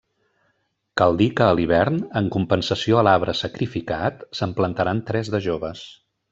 [1.01, 5.89] Cal dir que a l’hivern, en compensació a l’arbre sacrificat, se’n plantaran tres de joves.